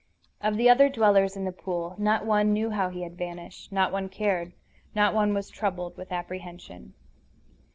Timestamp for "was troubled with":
5.35-6.11